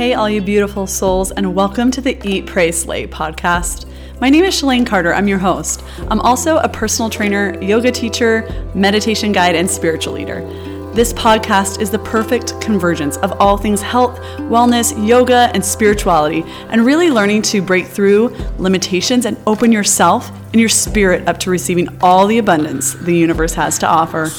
[0.00, 3.86] Hey, all you beautiful souls, and welcome to the Eat, Pray, Slay podcast.
[4.20, 5.12] My name is Shalane Carter.
[5.12, 5.82] I'm your host.
[6.08, 10.40] I'm also a personal trainer, yoga teacher, meditation guide, and spiritual leader.
[10.94, 16.84] This podcast is the perfect convergence of all things health, wellness, yoga, and spirituality, and
[16.84, 21.88] really learning to break through limitations and open yourself and your spirit up to receiving
[22.00, 24.30] all the abundance the universe has to offer.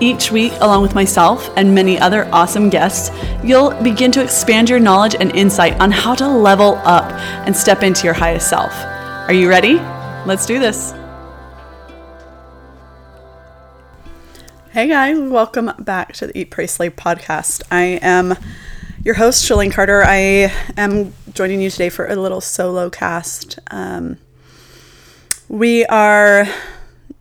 [0.00, 4.80] Each week, along with myself and many other awesome guests, you'll begin to expand your
[4.80, 7.12] knowledge and insight on how to level up
[7.46, 8.72] and step into your highest self.
[8.74, 9.74] Are you ready?
[10.26, 10.92] Let's do this.
[14.72, 17.62] Hey guys, welcome back to the Eat Pray Slay podcast.
[17.70, 18.36] I am
[19.04, 20.02] your host, Shalane Carter.
[20.04, 23.60] I am joining you today for a little solo cast.
[23.70, 24.18] Um,
[25.48, 26.48] we are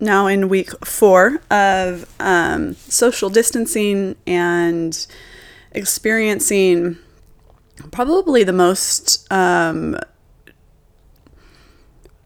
[0.03, 5.07] now in week four of um, social distancing and
[5.71, 6.97] experiencing
[7.91, 9.97] probably the most um,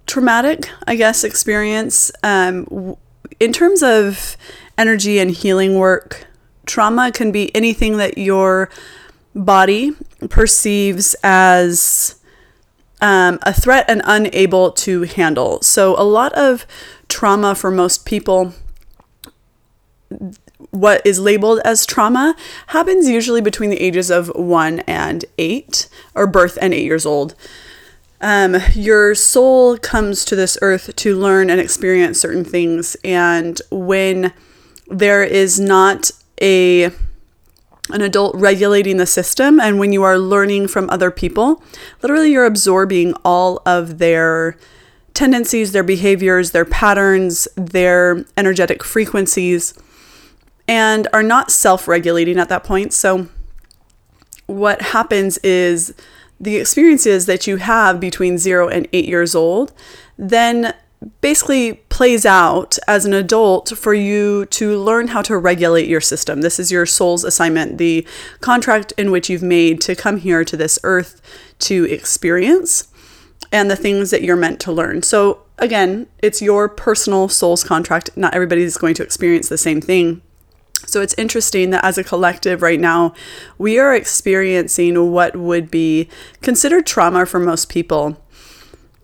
[0.05, 2.11] traumatic, I guess, experience.
[2.23, 2.97] Um,
[3.39, 4.35] in terms of
[4.77, 6.27] energy and healing work,
[6.65, 8.69] trauma can be anything that your
[9.35, 9.91] body
[10.29, 12.15] perceives as
[13.01, 15.61] um, a threat and unable to handle.
[15.61, 16.65] So, a lot of
[17.09, 18.53] trauma for most people,
[20.71, 22.35] what is labeled as trauma,
[22.67, 27.35] happens usually between the ages of one and eight, or birth and eight years old.
[28.19, 34.33] Um, your soul comes to this earth to learn and experience certain things, and when
[34.87, 36.11] there is not
[36.41, 36.91] a
[37.89, 41.63] an adult regulating the system and when you are learning from other people
[42.01, 44.57] literally you're absorbing all of their
[45.17, 49.73] tendencies, their behaviors, their patterns, their energetic frequencies,
[50.67, 52.93] and are not self regulating at that point.
[52.93, 53.27] So,
[54.45, 55.93] what happens is
[56.39, 59.73] the experiences that you have between zero and eight years old
[60.19, 60.75] then
[61.21, 66.41] basically plays out as an adult for you to learn how to regulate your system.
[66.41, 68.07] This is your soul's assignment, the
[68.41, 71.21] contract in which you've made to come here to this earth
[71.59, 72.87] to experience
[73.51, 75.03] and the things that you're meant to learn.
[75.03, 78.09] So, again, it's your personal soul's contract.
[78.15, 80.21] Not everybody is going to experience the same thing.
[80.85, 83.13] So, it's interesting that as a collective right now,
[83.57, 86.09] we are experiencing what would be
[86.41, 88.21] considered trauma for most people.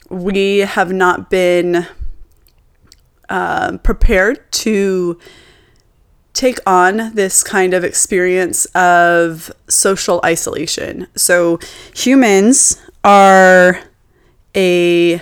[0.10, 1.88] We have not been
[3.30, 5.20] uh, prepared to
[6.34, 11.08] take on this kind of experience of social isolation.
[11.16, 11.60] So,
[11.96, 13.80] humans are
[14.56, 15.22] a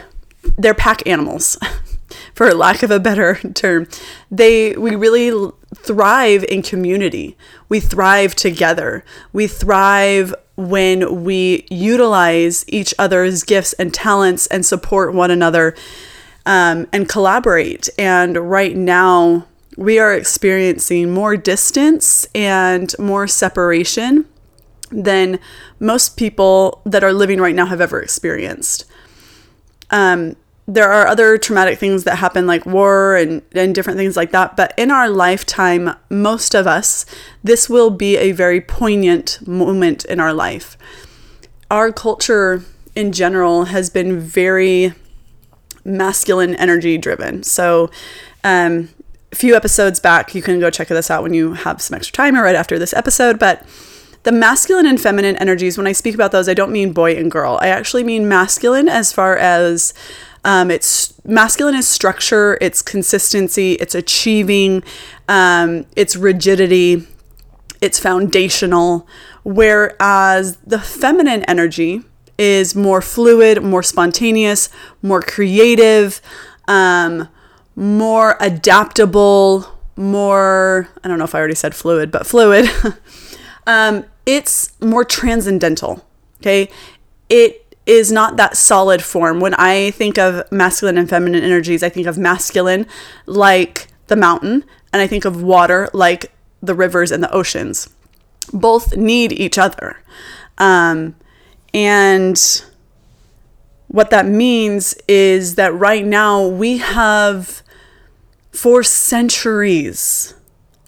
[0.57, 1.57] they're pack animals
[2.33, 3.87] for lack of a better term.
[4.29, 7.37] They we really thrive in community.
[7.69, 9.03] We thrive together.
[9.31, 15.75] We thrive when we utilize each other's gifts and talents and support one another
[16.45, 17.89] um, and collaborate.
[17.97, 24.25] And right now we are experiencing more distance and more separation
[24.91, 25.39] than
[25.79, 28.85] most people that are living right now have ever experienced
[29.91, 30.35] um,
[30.67, 34.55] there are other traumatic things that happen, like war and, and different things like that.
[34.55, 37.05] But in our lifetime, most of us,
[37.43, 40.77] this will be a very poignant moment in our life.
[41.69, 42.63] Our culture
[42.95, 44.93] in general has been very
[45.83, 47.43] masculine energy driven.
[47.43, 47.89] So,
[48.43, 48.89] um,
[49.31, 52.13] a few episodes back, you can go check this out when you have some extra
[52.13, 53.39] time or right after this episode.
[53.39, 53.65] But
[54.23, 57.31] the masculine and feminine energies, when I speak about those, I don't mean boy and
[57.31, 57.57] girl.
[57.61, 59.93] I actually mean masculine as far as
[60.43, 64.83] um, it's masculine is structure, it's consistency, it's achieving,
[65.27, 67.07] um, it's rigidity,
[67.79, 69.07] it's foundational.
[69.43, 72.01] Whereas the feminine energy
[72.37, 74.69] is more fluid, more spontaneous,
[75.01, 76.21] more creative,
[76.67, 77.27] um,
[77.75, 82.69] more adaptable, more, I don't know if I already said fluid, but fluid.
[83.67, 86.05] um, it's more transcendental.
[86.41, 86.69] Okay.
[87.29, 89.39] It is not that solid form.
[89.39, 92.85] When I think of masculine and feminine energies, I think of masculine
[93.25, 94.63] like the mountain,
[94.93, 96.31] and I think of water like
[96.61, 97.89] the rivers and the oceans.
[98.53, 99.97] Both need each other.
[100.57, 101.15] Um,
[101.73, 102.39] and
[103.87, 107.61] what that means is that right now we have,
[108.51, 110.33] for centuries,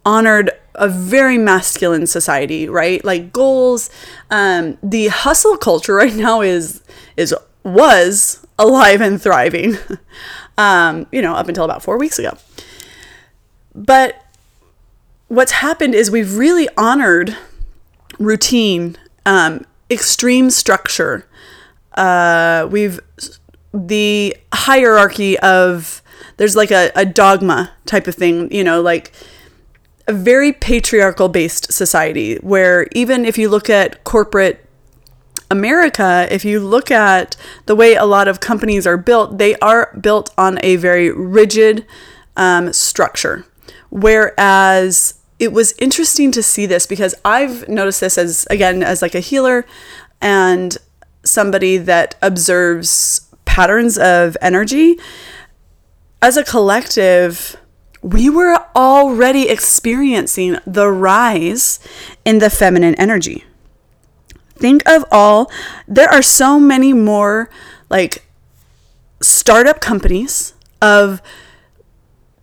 [0.06, 3.04] honored a very masculine society, right?
[3.04, 3.90] Like goals.
[4.30, 6.81] Um, the hustle culture right now is
[7.18, 7.34] is
[7.64, 9.78] was alive and thriving.
[10.58, 12.38] um, you know, up until about four weeks ago.
[13.75, 14.24] But
[15.28, 17.36] what's happened is we've really honored
[18.20, 21.28] routine, um, extreme structure.
[21.94, 23.00] Uh, we've
[23.74, 26.02] the hierarchy of
[26.38, 29.12] there's like a, a dogma type of thing, you know, like
[30.08, 34.66] a very patriarchal based society where even if you look at corporate
[35.50, 39.96] America, if you look at the way a lot of companies are built, they are
[40.02, 41.86] built on a very rigid
[42.36, 43.46] um, structure.
[43.90, 49.16] Whereas it was interesting to see this because I've noticed this as, again, as like
[49.16, 49.66] a healer
[50.22, 50.78] and
[51.24, 54.98] somebody that observes patterns of energy.
[56.22, 57.56] As a collective,
[58.02, 61.80] we were already experiencing the rise
[62.25, 63.44] in the feminine energy.
[64.56, 65.52] Think of all,
[65.88, 67.50] there are so many more
[67.90, 68.25] like
[69.22, 71.22] startup companies of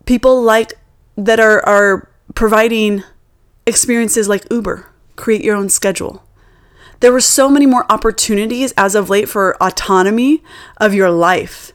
[0.07, 0.75] people like
[1.17, 3.05] that are, are providing
[3.67, 4.87] experiences like Uber,
[5.17, 6.25] create your own schedule.
[7.01, 10.43] There were so many more opportunities as of late for autonomy
[10.77, 11.73] of your life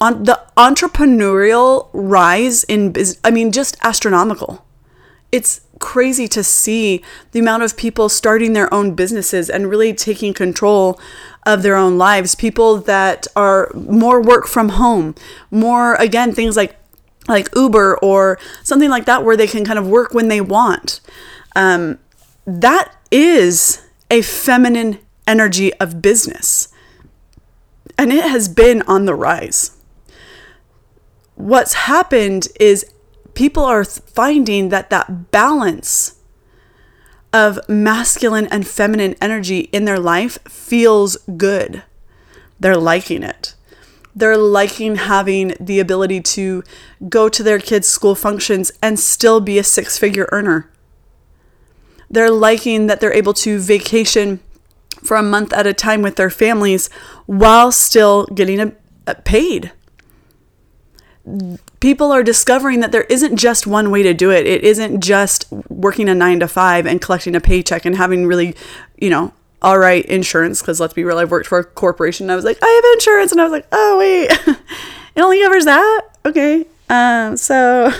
[0.00, 4.64] on the entrepreneurial rise in business, I mean, just astronomical.
[5.30, 7.02] It's crazy to see
[7.32, 10.98] the amount of people starting their own businesses and really taking control
[11.46, 12.34] of their own lives.
[12.34, 15.14] People that are more work from home,
[15.50, 16.76] more again things like
[17.28, 21.00] like Uber or something like that, where they can kind of work when they want.
[21.54, 21.98] Um,
[22.46, 26.68] that is a feminine energy of business,
[27.96, 29.76] and it has been on the rise
[31.40, 32.92] what's happened is
[33.34, 36.16] people are finding that that balance
[37.32, 41.82] of masculine and feminine energy in their life feels good.
[42.58, 43.54] They're liking it.
[44.14, 46.64] They're liking having the ability to
[47.08, 50.70] go to their kids' school functions and still be a six figure earner.
[52.10, 54.40] They're liking that they're able to vacation
[55.04, 56.90] for a month at a time with their families
[57.26, 58.72] while still getting a,
[59.06, 59.72] a paid
[61.80, 64.46] people are discovering that there isn't just one way to do it.
[64.46, 68.54] It isn't just working a nine to five and collecting a paycheck and having really,
[68.98, 69.32] you know,
[69.62, 70.60] all right insurance.
[70.60, 72.26] Because let's be real, I've worked for a corporation.
[72.26, 74.30] And I was like, I have insurance, and I was like, oh wait,
[75.14, 76.06] it only covers that.
[76.24, 77.92] Okay, um, so,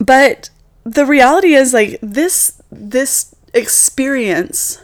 [0.00, 0.50] but
[0.84, 4.80] the reality is like this this experience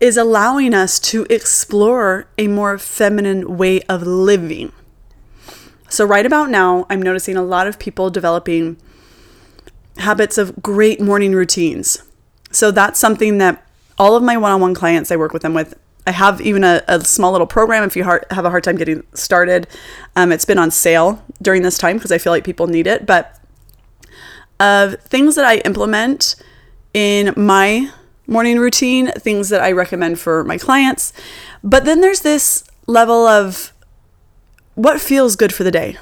[0.00, 4.72] is allowing us to explore a more feminine way of living
[5.90, 8.76] so, right about now, I'm noticing a lot of people developing
[9.98, 12.02] habits of great morning routines.
[12.52, 13.66] So, that's something that
[13.98, 15.78] all of my one on one clients I work with them with.
[16.06, 18.76] I have even a, a small little program if you hard, have a hard time
[18.76, 19.66] getting started.
[20.16, 23.04] Um, it's been on sale during this time because I feel like people need it.
[23.04, 23.38] But
[24.60, 26.36] of things that I implement
[26.94, 27.90] in my
[28.26, 31.12] morning routine, things that I recommend for my clients.
[31.64, 33.72] But then there's this level of
[34.80, 35.98] what feels good for the day.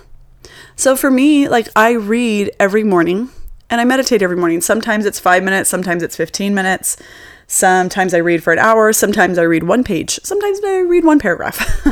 [0.77, 3.31] So for me, like I read every morning
[3.69, 4.61] and I meditate every morning.
[4.61, 6.97] Sometimes it's five minutes, sometimes it's 15 minutes.
[7.49, 11.19] Sometimes I read for an hour, sometimes I read one page, sometimes I read one
[11.19, 11.87] paragraph.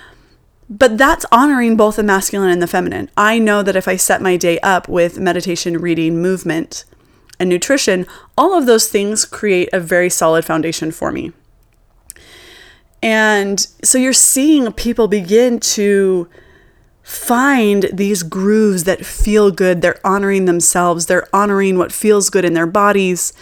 [0.70, 3.08] but that's honoring both the masculine and the feminine.
[3.16, 6.84] I know that if I set my day up with meditation, reading, movement,
[7.38, 8.06] and nutrition,
[8.36, 11.32] all of those things create a very solid foundation for me.
[13.02, 16.28] And so you're seeing people begin to
[17.02, 19.82] find these grooves that feel good.
[19.82, 23.32] They're honoring themselves, they're honoring what feels good in their bodies.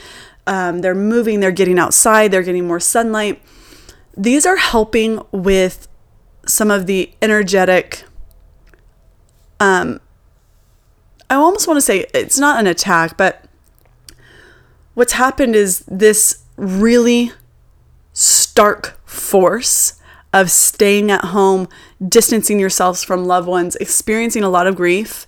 [0.46, 3.42] Um, they're moving, they're getting outside, they're getting more sunlight.
[4.16, 5.86] These are helping with
[6.46, 8.04] some of the energetic.
[9.60, 10.00] Um,
[11.28, 13.44] I almost want to say it's not an attack, but
[14.94, 17.32] what's happened is this really
[18.14, 20.00] stark force
[20.32, 21.68] of staying at home,
[22.06, 25.26] distancing yourselves from loved ones, experiencing a lot of grief.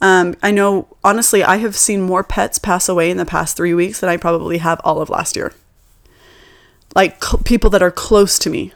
[0.00, 3.74] Um, I know, honestly, I have seen more pets pass away in the past three
[3.74, 5.52] weeks than I probably have all of last year.
[6.94, 8.72] Like cl- people that are close to me.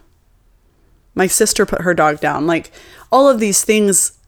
[1.15, 2.47] My sister put her dog down.
[2.47, 2.71] Like
[3.11, 4.19] all of these things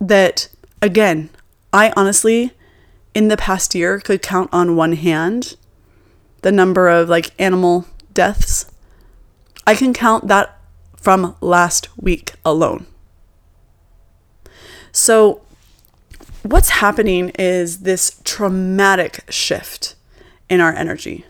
[0.00, 0.48] that,
[0.80, 1.30] again,
[1.72, 2.52] I honestly,
[3.14, 5.56] in the past year, could count on one hand
[6.42, 8.70] the number of like animal deaths
[9.66, 10.58] I can count that
[10.96, 12.86] from last week alone.
[14.92, 15.42] So,
[16.42, 19.94] what's happening is this traumatic shift
[20.48, 21.24] in our energy.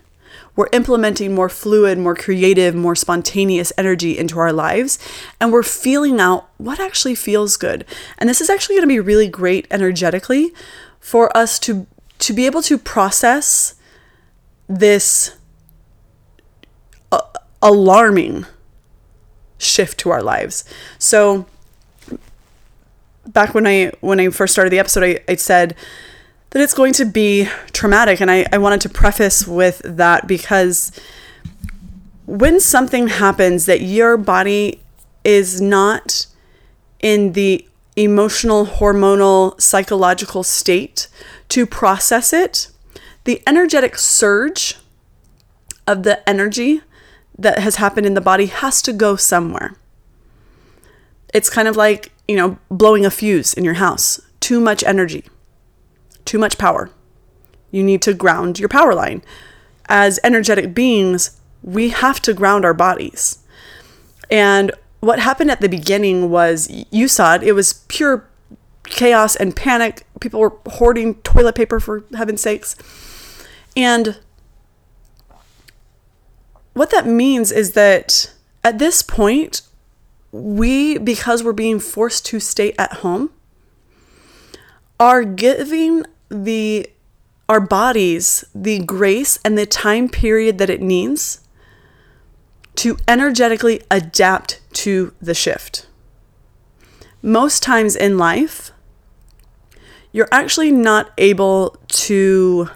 [0.55, 4.99] We're implementing more fluid, more creative, more spontaneous energy into our lives,
[5.39, 7.85] and we're feeling out what actually feels good.
[8.17, 10.53] And this is actually going to be really great energetically
[10.99, 11.87] for us to
[12.19, 13.75] to be able to process
[14.69, 15.37] this
[17.13, 17.21] uh,
[17.67, 18.47] alarming
[19.59, 20.65] shift to our lives.
[20.99, 21.47] So
[23.27, 25.75] back when I when I first started the episode, I, I said
[26.51, 30.93] that it's going to be traumatic, and I, I wanted to preface with that because
[32.27, 34.81] when something happens that your body
[35.25, 36.27] is not
[37.01, 41.09] in the emotional, hormonal, psychological state
[41.49, 42.69] to process it,
[43.25, 44.77] the energetic surge
[45.87, 46.83] of the energy
[47.39, 49.77] that has happened in the body has to go somewhere.
[51.35, 54.21] It's kind of like, you know, blowing a fuse in your house.
[54.41, 55.25] Too much energy,
[56.25, 56.91] too much power.
[57.71, 59.23] You need to ground your power line.
[59.89, 63.41] As energetic beings, we have to ground our bodies.
[64.31, 68.29] And what happened at the beginning was you saw it, it was pure
[68.85, 70.07] chaos and panic.
[70.21, 72.77] People were hoarding toilet paper for heaven's sakes.
[73.77, 74.19] And
[76.77, 79.63] what that means is that at this point,
[80.31, 83.31] we, because we're being forced to stay at home,
[85.01, 86.87] are giving the
[87.49, 91.41] our bodies the grace and the time period that it needs
[92.75, 95.87] to energetically adapt to the shift.
[97.23, 98.71] Most times in life,
[100.13, 102.69] you're actually not able to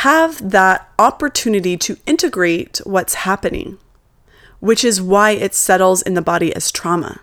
[0.00, 3.76] have that opportunity to integrate what's happening,
[4.58, 7.20] which is why it settles in the body as trauma.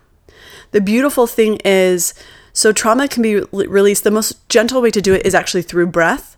[0.71, 2.13] The beautiful thing is,
[2.53, 4.03] so trauma can be released.
[4.03, 6.37] The most gentle way to do it is actually through breath.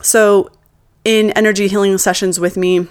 [0.00, 0.50] So,
[1.04, 2.88] in energy healing sessions with me,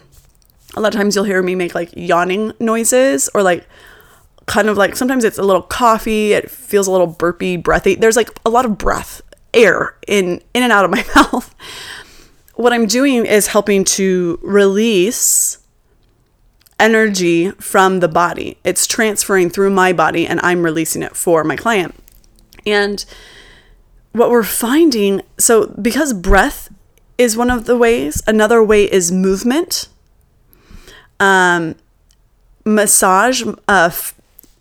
[0.76, 3.68] a lot of times you'll hear me make like yawning noises or like
[4.46, 7.96] kind of like sometimes it's a little coffee, it feels a little burpy, breathy.
[7.96, 11.56] There's like a lot of breath, air in in and out of my mouth
[12.56, 15.58] what I'm doing is helping to release
[16.80, 18.58] energy from the body.
[18.64, 21.96] It's transferring through my body and I'm releasing it for my client.
[22.66, 23.04] And
[24.12, 26.70] what we're finding so, because breath
[27.18, 29.88] is one of the ways, another way is movement,
[31.20, 31.76] um,
[32.66, 33.92] massage, uh,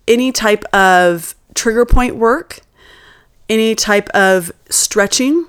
[0.09, 2.61] any type of trigger point work,
[3.49, 5.47] any type of stretching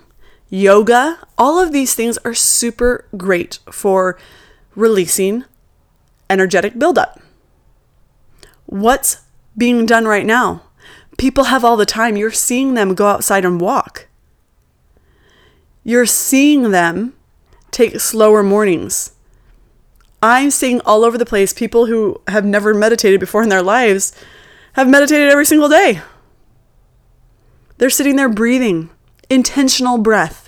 [0.53, 4.19] yoga, all of these things are super great for
[4.75, 5.45] releasing
[6.29, 7.19] energetic buildup.
[8.67, 9.21] What's
[9.57, 10.61] being done right now?
[11.17, 12.17] People have all the time.
[12.17, 14.07] You're seeing them go outside and walk.
[15.83, 17.13] You're seeing them
[17.71, 19.13] take slower mornings.
[20.21, 24.15] I'm seeing all over the place people who have never meditated before in their lives
[24.73, 26.01] have meditated every single day.
[27.79, 28.91] They're sitting there breathing,
[29.29, 30.42] intentional breath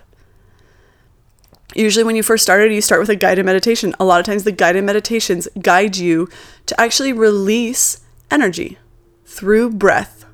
[1.76, 3.94] usually when you first started you start with a guided meditation.
[4.00, 6.30] A lot of times the guided meditations guide you
[6.66, 8.02] to actually release
[8.32, 8.78] energy
[9.26, 10.26] through breath.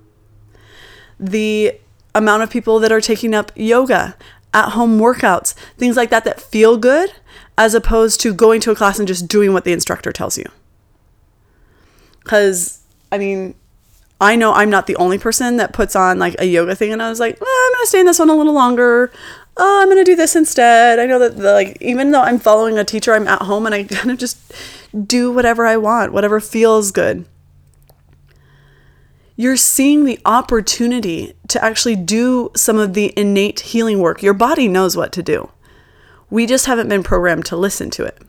[1.19, 1.79] The
[2.13, 4.15] amount of people that are taking up yoga
[4.53, 7.13] at home workouts things like that that feel good
[7.57, 10.45] as opposed to going to a class and just doing what the instructor tells you.
[12.23, 12.79] Because
[13.11, 13.55] i mean
[14.21, 17.01] I know I'm not the only person that puts on like a yoga thing, and
[17.01, 19.11] I was like, well, I'm gonna stay in this one a little longer
[19.57, 20.99] oh, I'm to do this instead.
[20.99, 23.75] I know that, the, like, even though I'm following a teacher, I'm at home and
[23.75, 24.53] I kind of just
[25.05, 27.25] do whatever I want, whatever feels good.
[29.35, 34.21] You're seeing the opportunity to actually do some of the innate healing work.
[34.21, 35.49] Your body knows what to do.
[36.29, 38.21] We just haven't been programmed to listen to it.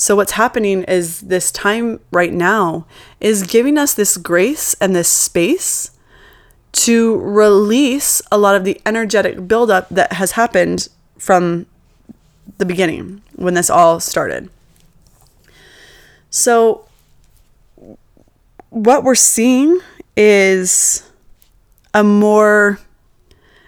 [0.00, 2.86] So, what's happening is this time right now
[3.20, 5.90] is giving us this grace and this space
[6.70, 10.88] to release a lot of the energetic buildup that has happened
[11.18, 11.66] from
[12.58, 14.48] the beginning when this all started.
[16.30, 16.86] So,
[18.70, 19.80] what we're seeing
[20.16, 21.10] is
[21.92, 22.78] a more,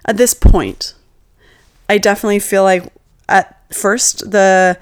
[0.05, 0.95] at this point,
[1.89, 2.93] I definitely feel like
[3.29, 4.79] at first, the,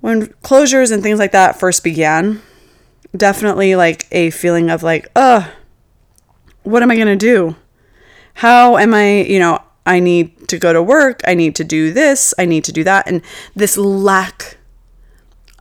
[0.00, 2.42] when closures and things like that first began,
[3.16, 5.52] definitely like a feeling of like, oh,
[6.62, 7.56] what am I going to do?
[8.34, 11.92] How am I, you know, I need to go to work, I need to do
[11.92, 13.06] this, I need to do that.
[13.08, 13.22] And
[13.54, 14.58] this lack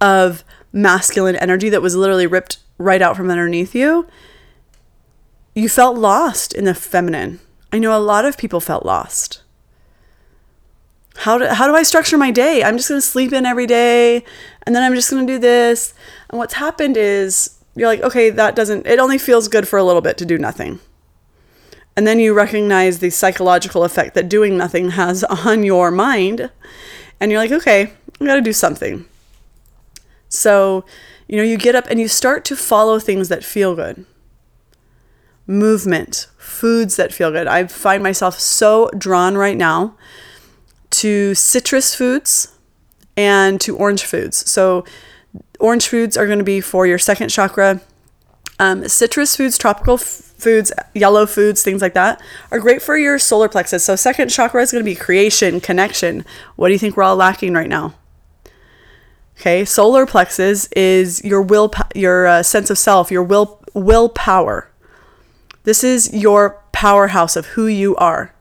[0.01, 4.07] of masculine energy that was literally ripped right out from underneath you,
[5.53, 7.39] you felt lost in the feminine.
[7.71, 9.41] I know a lot of people felt lost.
[11.17, 12.63] How do, how do I structure my day?
[12.63, 14.23] I'm just going to sleep in every day
[14.63, 15.93] and then I'm just going to do this.
[16.29, 19.83] And what's happened is you're like, okay, that doesn't, it only feels good for a
[19.83, 20.79] little bit to do nothing
[21.97, 26.51] And then you recognize the psychological effect that doing nothing has on your mind.
[27.19, 29.05] And you're like, okay, I got to do something.
[30.27, 30.83] So,
[31.27, 34.05] you know, you get up and you start to follow things that feel good.
[35.47, 37.47] Movement, foods that feel good.
[37.47, 39.95] I find myself so drawn right now
[40.99, 42.53] to citrus foods
[43.17, 44.49] and to orange foods.
[44.49, 44.85] So,
[45.59, 47.81] orange foods are going to be for your second chakra.
[48.59, 52.21] Um, citrus foods, tropical foods, yellow foods, things like that
[52.51, 53.83] are great for your solar plexus.
[53.83, 56.25] So, second chakra is going to be creation, connection.
[56.55, 57.95] What do you think we're all lacking right now?
[59.39, 64.69] Okay, solar plexus is your will, your uh, sense of self, your will, willpower.
[65.63, 68.34] This is your powerhouse of who you are.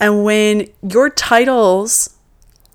[0.00, 2.16] And when your titles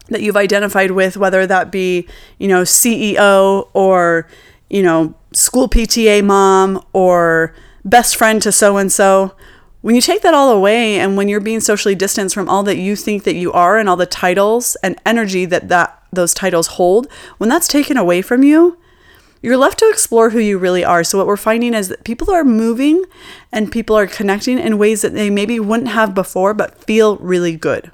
[0.10, 4.27] that you've identified with, whether that be, you know, CEO or,
[4.70, 7.53] you know, school PTA mom or
[7.86, 9.36] best friend to so and so,
[9.82, 12.77] when you take that all away and when you're being socially distanced from all that
[12.77, 16.68] you think that you are and all the titles and energy that, that those titles
[16.68, 18.77] hold, when that's taken away from you,
[19.44, 21.04] you're left to explore who you really are.
[21.04, 23.04] So, what we're finding is that people are moving
[23.52, 27.56] and people are connecting in ways that they maybe wouldn't have before, but feel really
[27.56, 27.92] good.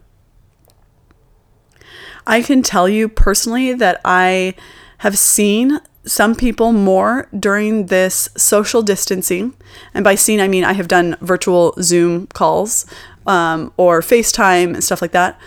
[2.28, 4.54] I can tell you personally that I
[5.00, 9.56] have seen some people more during this social distancing.
[9.94, 12.86] And by seen, I mean I have done virtual Zoom calls
[13.26, 15.40] um, or FaceTime and stuff like that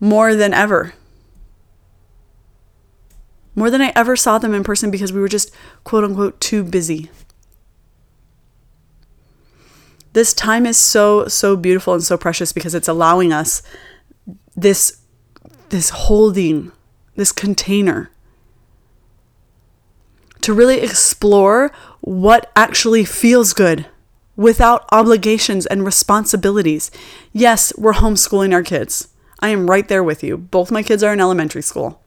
[0.00, 0.92] more than ever.
[3.56, 5.50] More than I ever saw them in person because we were just
[5.82, 7.10] quote unquote too busy.
[10.12, 13.62] This time is so, so beautiful and so precious because it's allowing us
[14.54, 15.00] this
[15.70, 16.70] this holding,
[17.16, 18.10] this container
[20.40, 21.72] to really explore
[22.02, 23.86] what actually feels good
[24.36, 26.90] without obligations and responsibilities.
[27.32, 29.08] Yes, we're homeschooling our kids.
[29.40, 30.36] I am right there with you.
[30.36, 32.00] Both my kids are in elementary school.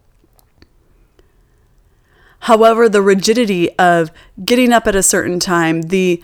[2.42, 4.12] However, the rigidity of
[4.44, 6.24] getting up at a certain time, the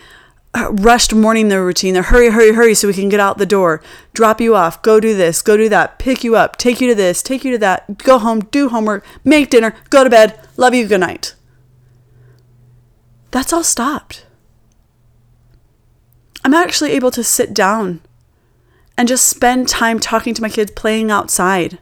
[0.56, 1.94] uh, rushed morning the routine.
[1.94, 3.82] They're hurry, hurry, hurry so we can get out the door,
[4.14, 6.96] drop you off, go do this, go do that, pick you up, take you to
[6.96, 10.74] this, take you to that, go home, do homework, make dinner, go to bed, love
[10.74, 11.36] you, good night.
[13.32, 14.26] That's all stopped.
[16.46, 18.00] I'm actually able to sit down
[18.98, 21.80] and just spend time talking to my kids, playing outside,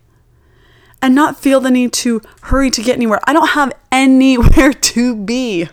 [1.03, 3.19] and not feel the need to hurry to get anywhere.
[3.25, 5.69] I don't have anywhere to be,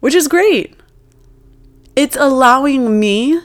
[0.00, 0.76] which is great
[1.94, 3.40] it's allowing me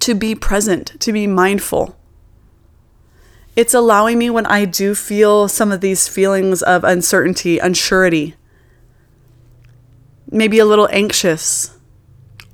[0.00, 1.96] to be present, to be mindful.
[3.56, 8.34] It's allowing me when I do feel some of these feelings of uncertainty, unsurety,
[10.30, 11.76] maybe a little anxious.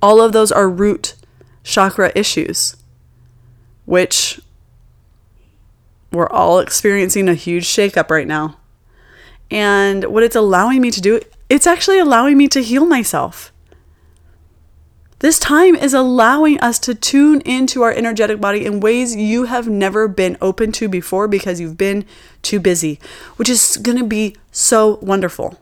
[0.01, 1.15] All of those are root
[1.65, 2.77] chakra issues,
[3.85, 4.41] which
[6.15, 8.59] we're all experiencing a huge shakeup right now.
[9.51, 13.53] And what it's allowing me to do, it's actually allowing me to heal myself.
[15.21, 19.69] This time is allowing us to tune into our energetic body in ways you have
[19.69, 22.05] never been open to before because you've been
[22.43, 23.01] too busy,
[23.37, 25.59] which is going to be so wonderful.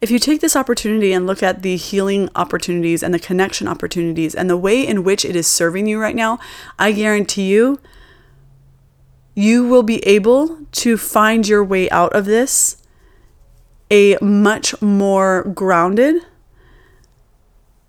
[0.00, 4.34] If you take this opportunity and look at the healing opportunities and the connection opportunities
[4.34, 6.38] and the way in which it is serving you right now,
[6.78, 7.80] I guarantee you,
[9.34, 12.82] you will be able to find your way out of this
[13.90, 16.22] a much more grounded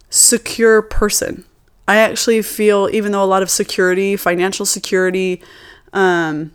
[0.09, 1.45] secure person.
[1.87, 5.41] I actually feel, even though a lot of security, financial security,
[5.93, 6.53] um,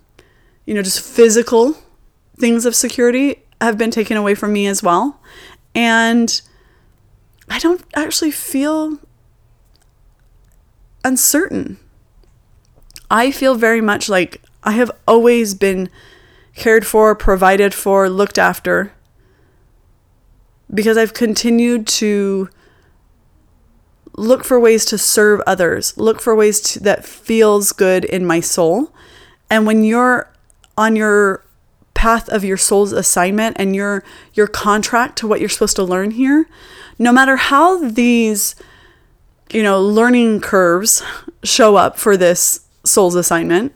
[0.67, 1.77] you know, just physical
[2.39, 5.20] things of security have been taken away from me as well.
[5.75, 6.40] And
[7.49, 8.99] I don't actually feel
[11.05, 11.79] uncertain.
[13.11, 15.88] I feel very much like I have always been
[16.55, 18.92] cared for, provided for, looked after
[20.73, 22.49] because I've continued to
[24.16, 28.40] look for ways to serve others, look for ways to, that feels good in my
[28.40, 28.92] soul.
[29.49, 30.31] And when you're
[30.77, 31.44] on your
[32.01, 36.13] path of your soul's assignment and your your contract to what you're supposed to learn
[36.13, 36.49] here,
[36.99, 38.57] no matter how these
[39.53, 41.03] you know learning curves
[41.45, 43.75] show up for this soul's assignment,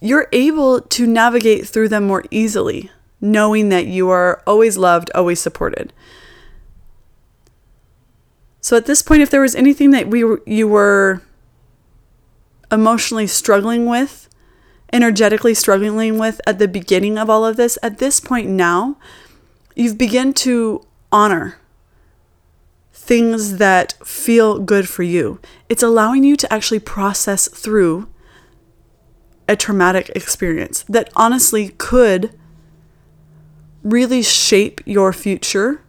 [0.00, 5.38] you're able to navigate through them more easily, knowing that you are always loved, always
[5.38, 5.92] supported.
[8.62, 11.20] So at this point, if there was anything that we you were
[12.72, 14.25] emotionally struggling with,
[14.92, 18.96] energetically struggling with at the beginning of all of this, at this point now,
[19.74, 21.58] you've begun to honor
[22.92, 25.40] things that feel good for you.
[25.68, 28.08] It's allowing you to actually process through
[29.48, 32.36] a traumatic experience that honestly could
[33.84, 35.82] really shape your future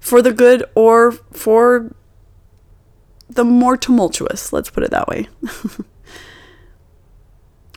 [0.00, 1.94] for the good or for
[3.30, 4.52] the more tumultuous.
[4.52, 5.28] Let's put it that way.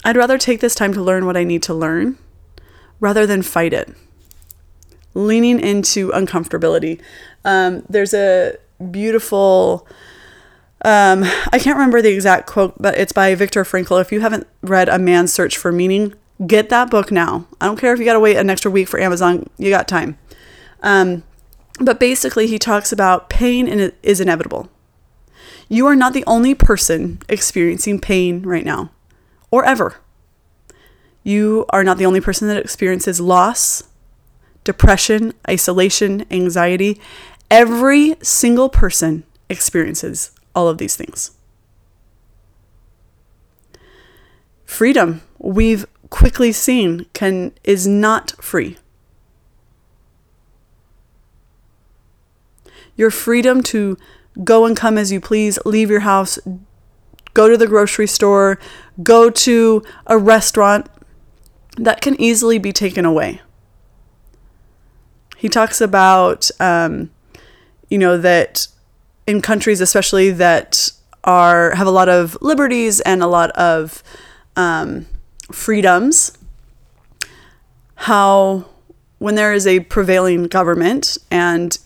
[0.08, 2.18] I'd rather take this time to learn what I need to learn
[3.02, 3.94] rather than fight it.
[5.14, 7.02] Leaning into uncomfortability.
[7.44, 8.56] Um, there's a
[8.90, 9.86] beautiful,
[10.86, 14.00] um, I can't remember the exact quote, but it's by Viktor Frankl.
[14.00, 16.14] If you haven't read A Man's Search for Meaning,
[16.46, 17.46] get that book now.
[17.60, 19.90] I don't care if you got to wait an extra week for Amazon, you got
[19.90, 20.18] time.
[20.84, 21.24] Um,
[21.82, 23.68] but basically, he talks about pain
[24.02, 24.70] is inevitable.
[25.68, 28.92] You are not the only person experiencing pain right now,
[29.52, 29.96] or ever.
[31.24, 33.84] You are not the only person that experiences loss,
[34.64, 37.02] depression, isolation, anxiety.
[37.52, 41.32] Every single person experiences all of these things.
[44.66, 48.78] Freedom, we've quickly seen, can is not free.
[52.96, 53.98] Your freedom to
[54.44, 56.40] go and come as you please, leave your house,
[57.38, 58.58] go to the grocery store,
[59.04, 60.88] go to a restaurant,
[61.78, 63.40] that can easily be taken away.
[65.38, 67.12] He talks about, um,
[67.90, 68.68] you know, that
[69.28, 70.92] in countries, especially that
[71.26, 74.02] are have a lot of liberties and a lot of
[74.56, 75.06] um,
[75.52, 76.36] freedoms,
[77.98, 78.66] how
[79.20, 81.78] when there is a prevailing government and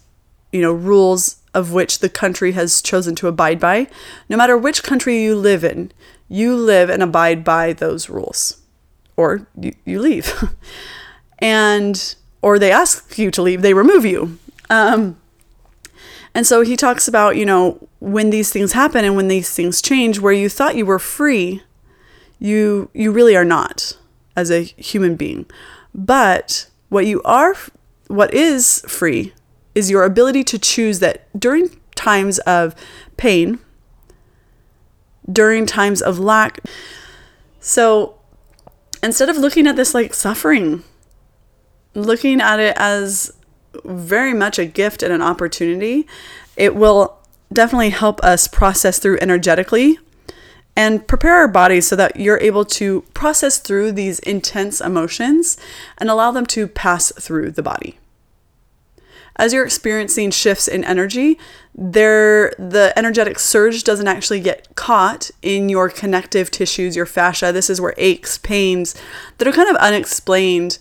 [0.53, 3.87] you know rules of which the country has chosen to abide by,
[4.29, 5.91] no matter which country you live in,
[6.29, 8.61] you live and abide by those rules,
[9.17, 10.33] or you, you leave.
[11.39, 14.37] and, or they ask you to leave, they remove you.
[14.69, 15.17] Um,
[16.33, 19.81] and so he talks about, you know, when these things happen and when these things
[19.81, 21.61] change, where you thought you were free,
[22.39, 23.97] you you really are not
[24.35, 25.45] as a human being.
[25.93, 27.55] But what you are
[28.07, 29.33] what is free
[29.75, 32.75] is your ability to choose that during times of
[33.17, 33.59] pain,
[35.31, 36.59] during times of lack.
[37.59, 38.15] So
[39.03, 40.83] instead of looking at this like suffering,
[41.93, 43.31] looking at it as
[43.85, 46.07] very much a gift and an opportunity,
[46.57, 47.17] it will
[47.53, 49.97] definitely help us process through energetically
[50.75, 55.57] and prepare our bodies so that you're able to process through these intense emotions
[55.97, 57.99] and allow them to pass through the body
[59.37, 61.37] as you're experiencing shifts in energy,
[61.73, 67.51] there the energetic surge doesn't actually get caught in your connective tissues, your fascia.
[67.51, 68.95] This is where aches, pains
[69.37, 70.79] that are kind of unexplained,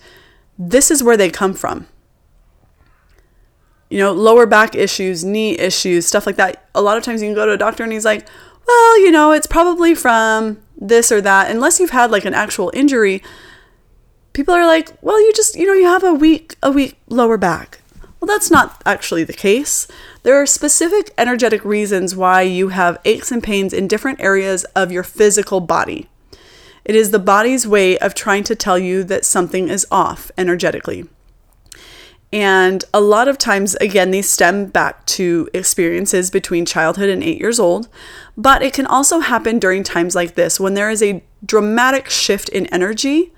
[0.59, 1.87] this is where they come from.
[3.89, 6.69] You know, lower back issues, knee issues, stuff like that.
[6.75, 8.27] A lot of times you can go to a doctor and he's like,
[8.67, 12.71] "Well, you know, it's probably from this or that." Unless you've had like an actual
[12.75, 13.23] injury,
[14.33, 17.37] people are like, "Well, you just, you know, you have a weak a weak lower
[17.37, 17.81] back."
[18.21, 19.89] Well, that's not actually the case.
[20.25, 24.93] There are specific energetic reasons why you have aches and pains in different areas of
[24.93, 26.09] your physical body.
[26.85, 31.09] It is the body's way of trying to tell you that something is off energetically.
[32.33, 37.41] And a lot of times, again, these stem back to experiences between childhood and eight
[37.41, 37.89] years old.
[38.37, 42.49] But it can also happen during times like this when there is a dramatic shift
[42.51, 43.33] in energy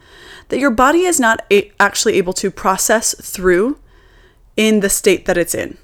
[0.48, 3.78] that your body is not a- actually able to process through
[4.56, 5.78] in the state that it's in.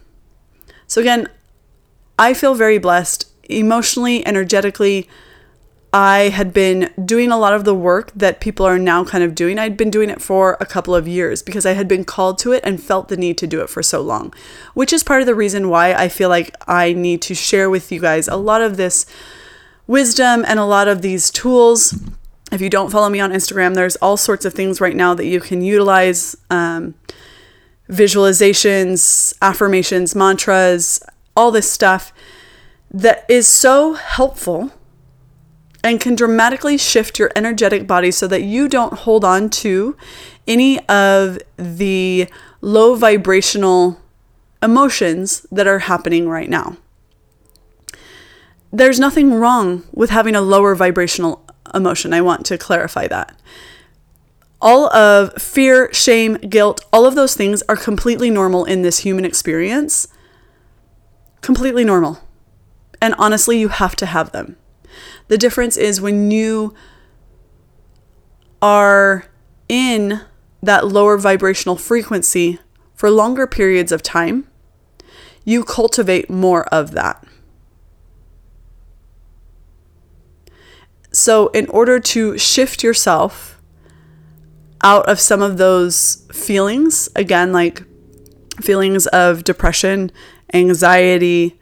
[0.86, 1.28] So, again,
[2.18, 5.08] I feel very blessed emotionally, energetically.
[5.92, 9.34] I had been doing a lot of the work that people are now kind of
[9.34, 9.58] doing.
[9.58, 12.52] I'd been doing it for a couple of years because I had been called to
[12.52, 14.34] it and felt the need to do it for so long,
[14.74, 17.90] which is part of the reason why I feel like I need to share with
[17.90, 19.06] you guys a lot of this
[19.86, 21.98] wisdom and a lot of these tools.
[22.52, 25.26] If you don't follow me on Instagram, there's all sorts of things right now that
[25.26, 26.36] you can utilize.
[26.50, 26.94] Um,
[27.88, 31.02] visualizations, affirmations, mantras,
[31.36, 32.12] all this stuff
[32.90, 34.72] that is so helpful
[35.84, 39.96] and can dramatically shift your energetic body so that you don't hold on to
[40.46, 42.28] any of the
[42.60, 44.00] low vibrational
[44.62, 46.76] emotions that are happening right now.
[48.72, 52.12] There's nothing wrong with having a lower vibrational emotion.
[52.12, 53.38] I want to clarify that
[54.60, 59.24] all of fear, shame, guilt, all of those things are completely normal in this human
[59.24, 60.08] experience.
[61.40, 62.18] Completely normal.
[63.00, 64.56] And honestly, you have to have them.
[65.28, 66.74] The difference is when you
[68.60, 69.26] are
[69.68, 70.22] in
[70.62, 72.58] that lower vibrational frequency
[72.94, 74.48] for longer periods of time,
[75.44, 77.24] you cultivate more of that.
[81.12, 83.57] So, in order to shift yourself
[84.82, 87.82] out of some of those feelings, again, like
[88.60, 90.10] feelings of depression,
[90.52, 91.58] anxiety,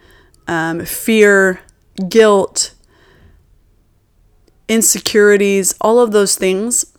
[0.47, 1.61] um, fear,
[2.09, 2.75] guilt,
[4.69, 6.97] insecurities, all of those things,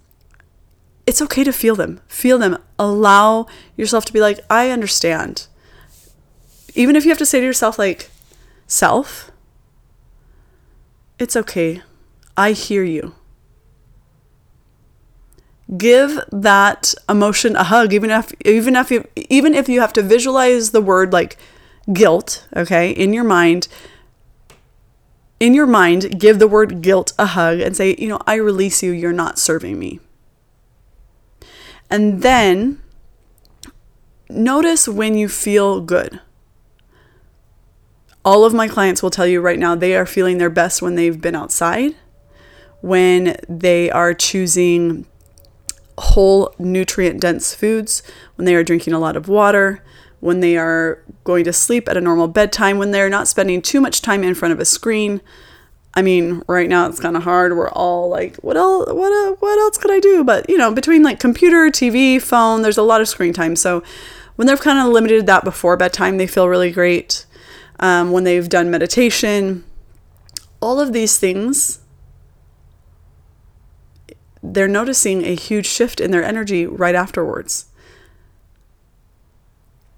[1.05, 2.01] it's okay to feel them.
[2.07, 2.57] Feel them.
[2.77, 5.47] Allow yourself to be like, I understand.
[6.75, 8.09] Even if you have to say to yourself, like,
[8.67, 9.31] self,
[11.17, 11.81] it's okay.
[12.35, 13.15] I hear you.
[15.75, 20.01] Give that emotion a hug, even if even if you even if you have to
[20.01, 21.37] visualize the word like
[21.91, 23.67] guilt, okay, in your mind.
[25.39, 28.81] In your mind, give the word guilt a hug and say, you know, I release
[28.81, 28.91] you.
[28.91, 29.99] You're not serving me.
[31.89, 32.81] And then
[34.29, 36.19] notice when you feel good.
[38.25, 40.95] All of my clients will tell you right now they are feeling their best when
[40.95, 41.95] they've been outside,
[42.81, 45.05] when they are choosing
[45.97, 48.03] whole nutrient dense foods,
[48.35, 49.83] when they are drinking a lot of water,
[50.19, 53.81] when they are going to sleep at a normal bedtime, when they're not spending too
[53.81, 55.21] much time in front of a screen,
[55.93, 57.57] I mean, right now it's kind of hard.
[57.57, 58.85] We're all like, what else?
[58.93, 60.23] What uh, what else could I do?
[60.23, 63.55] But you know, between like computer, TV, phone, there's a lot of screen time.
[63.55, 63.81] So
[64.35, 67.25] when they've kind of limited that before bedtime, they feel really great.
[67.79, 69.63] Um, when they've done meditation,
[70.61, 71.79] all of these things,
[74.43, 77.65] they're noticing a huge shift in their energy right afterwards.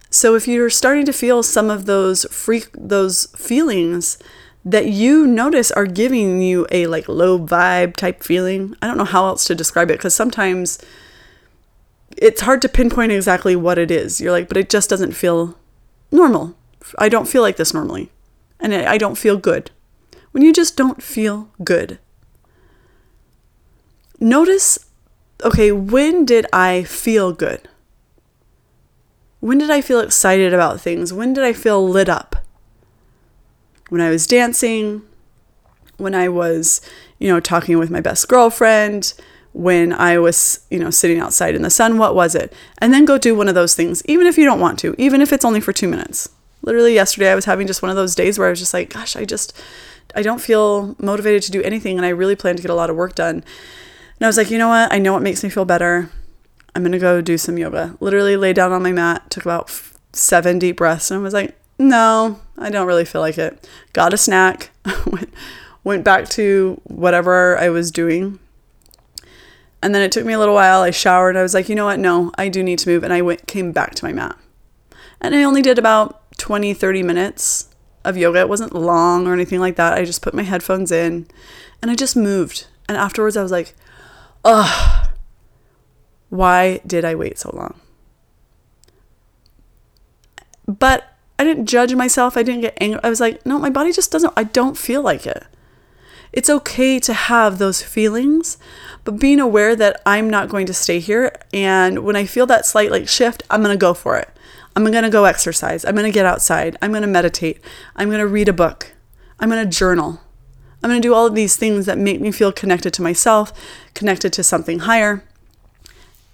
[0.10, 4.17] So if you're starting to feel some of those free those feelings
[4.65, 8.75] that you notice are giving you a like low vibe type feeling.
[8.82, 10.80] I don't know how else to describe it because sometimes
[12.17, 14.19] it's hard to pinpoint exactly what it is.
[14.19, 15.58] You're like, but it just doesn't feel
[16.12, 16.56] normal.
[16.97, 18.12] I don't feel like this normally.
[18.60, 19.71] And I don't feel good.
[20.32, 21.97] When you just don't feel good,
[24.19, 24.79] notice
[25.41, 27.69] okay, when did I feel good?
[29.39, 31.13] When did I feel excited about things?
[31.13, 32.36] When did I feel lit up?
[33.89, 35.01] when I was dancing,
[35.97, 36.79] when I was,
[37.17, 39.13] you know, talking with my best girlfriend,
[39.51, 42.53] when I was, you know, sitting outside in the sun, what was it?
[42.77, 45.21] And then go do one of those things, even if you don't want to, even
[45.21, 46.29] if it's only for two minutes.
[46.62, 48.93] Literally, yesterday, I was having just one of those days where I was just like,
[48.93, 49.58] gosh, I just,
[50.15, 51.97] I don't feel motivated to do anything.
[51.97, 53.43] And I really plan to get a lot of work done.
[54.19, 54.91] And I was like, you know what?
[54.91, 56.10] I know what makes me feel better.
[56.75, 57.95] I'm going to go do some yoga.
[57.99, 59.71] Literally lay down on my mat, took about
[60.13, 63.67] seven deep breaths, and I was like, no, I don't really feel like it.
[63.93, 64.71] Got a snack,
[65.84, 68.39] went, back to whatever I was doing.
[69.82, 70.82] And then it took me a little while.
[70.82, 71.38] I showered.
[71.38, 71.99] I was like, you know what?
[71.99, 73.03] No, I do need to move.
[73.03, 74.38] And I went, came back to my mat.
[75.21, 77.69] And I only did about 20, 30 minutes
[78.03, 78.41] of yoga.
[78.41, 79.93] It wasn't long or anything like that.
[79.93, 81.27] I just put my headphones in
[81.82, 82.67] and I just moved.
[82.89, 83.73] And afterwards, I was like,
[84.43, 85.10] ugh,
[86.30, 87.80] why did I wait so long?
[90.67, 92.38] But I didn't judge myself.
[92.38, 92.99] I didn't get angry.
[93.04, 95.45] I was like, no, my body just doesn't, I don't feel like it.
[96.32, 98.58] It's okay to have those feelings,
[99.04, 101.34] but being aware that I'm not going to stay here.
[101.52, 104.30] And when I feel that slight like shift, I'm going to go for it.
[104.75, 105.84] I'm going to go exercise.
[105.84, 106.78] I'm going to get outside.
[106.82, 107.60] I'm going to meditate.
[107.95, 108.93] I'm going to read a book.
[109.39, 110.21] I'm going to journal.
[110.81, 113.51] I'm going to do all of these things that make me feel connected to myself,
[113.93, 115.23] connected to something higher.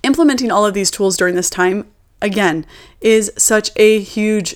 [0.04, 1.88] Implementing all of these tools during this time,
[2.22, 2.66] again,
[3.02, 4.56] is such a huge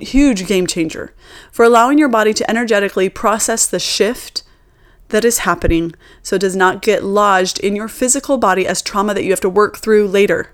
[0.00, 1.14] huge game changer
[1.52, 4.42] for allowing your body to energetically process the shift
[5.08, 9.14] that is happening so it does not get lodged in your physical body as trauma
[9.14, 10.50] that you have to work through later.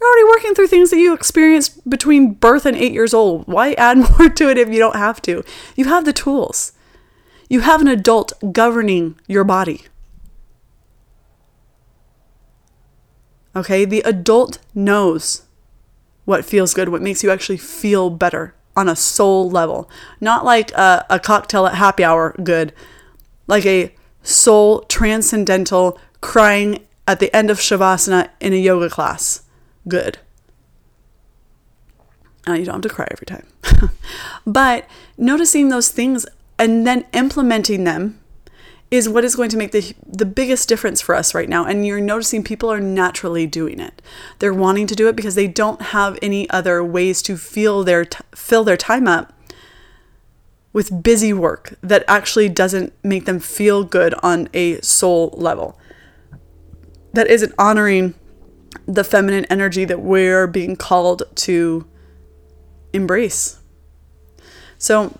[0.00, 3.46] You're already working through things that you experienced between birth and eight years old.
[3.46, 5.44] Why add more to it if you don't have to?
[5.76, 6.72] You have the tools.
[7.52, 9.82] You have an adult governing your body.
[13.54, 15.42] Okay, the adult knows
[16.24, 20.72] what feels good, what makes you actually feel better on a soul level, not like
[20.72, 22.72] a, a cocktail at happy hour good,
[23.46, 29.42] like a soul transcendental crying at the end of Shavasana in a yoga class
[29.86, 30.16] good.
[32.48, 33.46] Uh, you don't have to cry every time.
[34.46, 34.88] but
[35.18, 36.24] noticing those things
[36.62, 38.20] and then implementing them
[38.88, 41.64] is what is going to make the the biggest difference for us right now.
[41.64, 44.00] And you're noticing people are naturally doing it.
[44.38, 48.04] They're wanting to do it because they don't have any other ways to feel their
[48.04, 49.32] t- fill their time up
[50.72, 55.76] with busy work that actually doesn't make them feel good on a soul level.
[57.12, 58.14] That isn't honoring
[58.86, 61.86] the feminine energy that we're being called to
[62.92, 63.58] embrace.
[64.78, 65.18] So,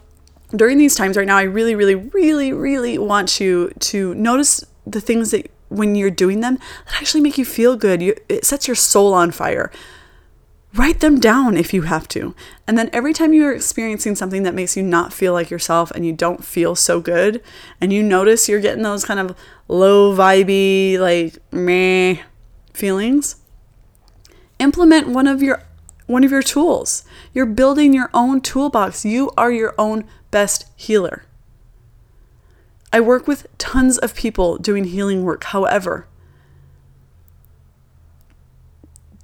[0.55, 5.01] during these times right now, I really, really, really, really want you to notice the
[5.01, 8.03] things that when you're doing them that actually make you feel good.
[8.03, 9.71] You, it sets your soul on fire.
[10.75, 12.35] Write them down if you have to.
[12.67, 16.07] And then every time you're experiencing something that makes you not feel like yourself and
[16.07, 17.43] you don't feel so good,
[17.81, 19.37] and you notice you're getting those kind of
[19.69, 22.23] low vibey, like meh
[22.73, 23.37] feelings,
[24.59, 25.63] implement one of your
[26.07, 27.05] one of your tools.
[27.33, 29.05] You're building your own toolbox.
[29.05, 31.25] You are your own best healer.
[32.93, 35.45] I work with tons of people doing healing work.
[35.45, 36.09] However,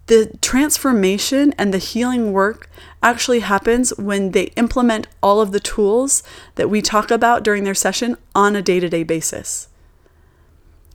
[0.06, 2.70] the transformation and the healing work
[3.02, 6.22] actually happens when they implement all of the tools
[6.54, 9.68] that we talk about during their session on a day to day basis.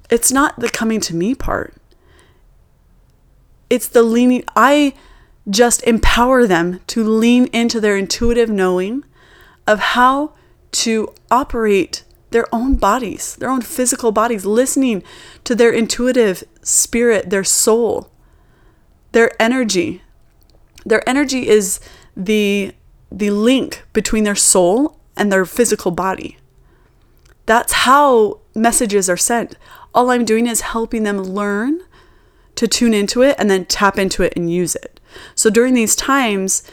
[0.09, 1.75] It's not the coming to me part,
[3.69, 4.43] it's the leaning.
[4.55, 4.93] I
[5.49, 9.03] just empower them to lean into their intuitive knowing
[9.67, 10.33] of how
[10.71, 15.03] to operate their own bodies, their own physical bodies, listening
[15.43, 18.11] to their intuitive spirit, their soul,
[19.11, 20.01] their energy.
[20.85, 21.79] Their energy is
[22.17, 22.73] the
[23.11, 26.37] the link between their soul and their physical body.
[27.45, 29.55] That's how messages are sent.
[29.93, 31.81] All I'm doing is helping them learn
[32.55, 34.99] to tune into it and then tap into it and use it.
[35.35, 36.63] So during these times,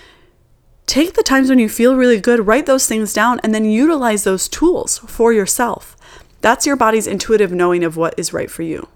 [0.91, 4.25] take the times when you feel really good, write those things down, and then utilize
[4.25, 5.97] those tools for yourself.
[6.41, 8.89] That's your body's intuitive knowing of what is right for you.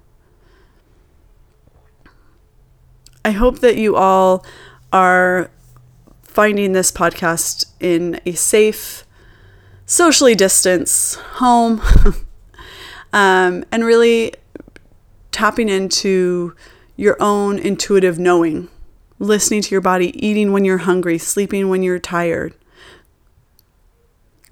[3.25, 4.45] I hope that you all
[4.93, 5.53] are
[6.25, 9.05] finding this podcast in a safe,
[9.87, 11.81] socially distanced home
[13.13, 14.35] um, and really
[15.31, 16.57] tapping into
[16.97, 18.69] your own intuitive knowing
[19.19, 22.55] listening to your body, eating when you're hungry, sleeping when you're tired,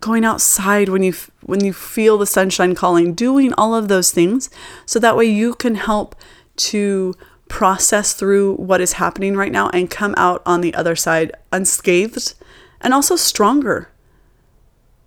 [0.00, 4.50] going outside when you when you feel the sunshine calling, doing all of those things
[4.86, 6.14] so that way you can help
[6.56, 7.14] to
[7.48, 12.34] process through what is happening right now and come out on the other side unscathed
[12.80, 13.90] and also stronger,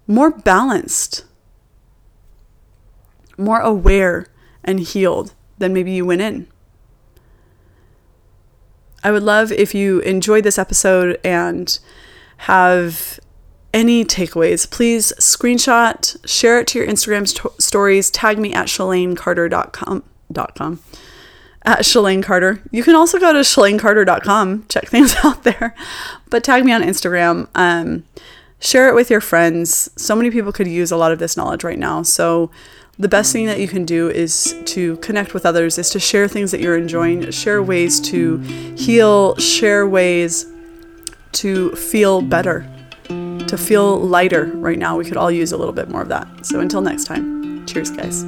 [0.07, 1.25] more balanced,
[3.37, 4.27] more aware
[4.63, 6.47] and healed than maybe you went in.
[9.05, 11.77] I would love if you enjoyed this episode and
[12.37, 13.19] have
[13.71, 20.03] any takeaways, please screenshot, share it to your Instagram st- stories, tag me at shalanecarter.com.
[20.55, 20.79] .com,
[21.61, 22.63] at Shalane Carter.
[22.71, 25.75] You can also go to shalanecarter.com, check things out there,
[26.31, 27.47] but tag me on Instagram.
[27.53, 28.05] Um,
[28.59, 29.91] share it with your friends.
[29.95, 32.01] So many people could use a lot of this knowledge right now.
[32.01, 32.49] So
[32.97, 36.27] the best thing that you can do is to connect with others, is to share
[36.27, 38.37] things that you're enjoying, share ways to
[38.77, 40.45] heal, share ways
[41.33, 42.65] to feel better,
[43.07, 44.97] to feel lighter right now.
[44.97, 46.45] We could all use a little bit more of that.
[46.45, 48.23] So until next time, cheers, guys.